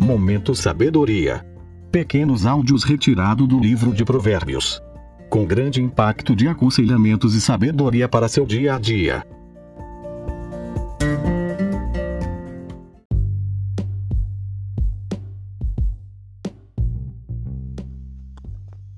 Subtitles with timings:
[0.00, 1.44] Momento Sabedoria.
[1.90, 4.80] Pequenos áudios retirados do livro de Provérbios.
[5.28, 9.26] Com grande impacto de aconselhamentos e sabedoria para seu dia a dia.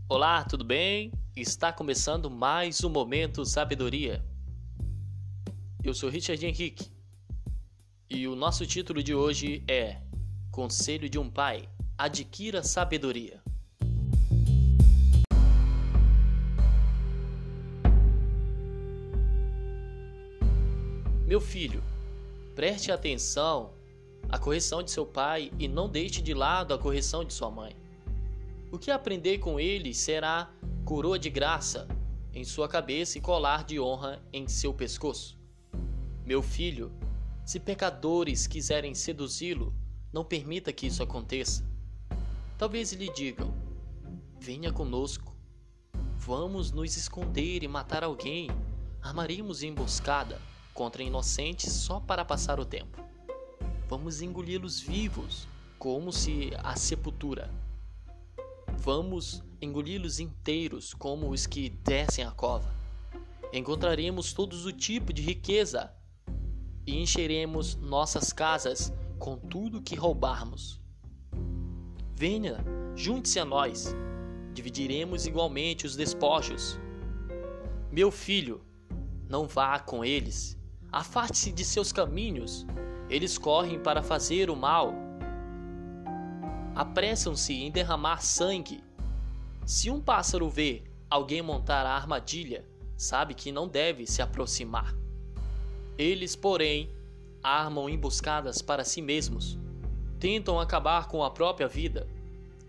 [0.07, 1.11] Olá, tudo bem?
[1.35, 4.23] Está começando mais um Momento Sabedoria.
[5.83, 6.91] Eu sou Richard Henrique
[8.09, 10.10] e o nosso título de hoje é
[10.51, 13.41] Conselho de um Pai: Adquira Sabedoria.
[21.25, 21.81] Meu filho,
[22.57, 23.73] preste atenção
[24.29, 27.77] à correção de seu pai e não deixe de lado a correção de sua mãe.
[28.73, 30.51] O que aprender com eles será
[30.85, 31.87] coroa de graça
[32.35, 35.39] em sua cabeça e colar de honra em seu pescoço.
[36.27, 36.91] Meu filho,
[37.45, 39.73] se pecadores quiserem seduzi-lo,
[40.13, 41.65] não permita que isso aconteça.
[42.59, 43.55] Talvez lhe digam:
[44.39, 45.35] Venha conosco.
[46.19, 48.49] Vamos nos esconder e matar alguém.
[49.01, 50.41] Armaremos emboscada
[50.75, 53.03] contra inocentes só para passar o tempo.
[53.89, 55.49] Vamos engoli-los vivos,
[55.79, 57.51] como se a sepultura.
[58.79, 62.73] Vamos engoli-los inteiros, como os que descem a cova.
[63.53, 65.93] Encontraremos todos o tipo de riqueza
[66.87, 70.81] e encheremos nossas casas com tudo que roubarmos.
[72.17, 72.65] Venha,
[72.97, 73.95] junte-se a nós,
[74.55, 76.81] dividiremos igualmente os despojos.
[77.93, 78.63] Meu filho,
[79.29, 80.59] não vá com eles,
[80.91, 82.67] afaste-se de seus caminhos,
[83.11, 84.95] eles correm para fazer o mal.
[86.75, 88.83] Apressam-se em derramar sangue.
[89.67, 92.65] Se um pássaro vê alguém montar a armadilha,
[92.97, 94.95] sabe que não deve se aproximar.
[95.99, 96.91] Eles, porém,
[97.43, 99.59] armam emboscadas para si mesmos,
[100.19, 102.07] tentam acabar com a própria vida.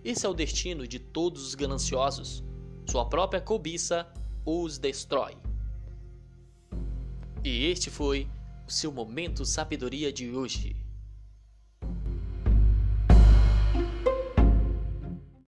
[0.04, 2.44] Esse é o destino de todos os gananciosos.
[2.90, 4.08] Sua própria cobiça
[4.46, 5.38] os destrói.
[7.44, 8.28] E este foi
[8.68, 10.81] o seu momento sabedoria de hoje.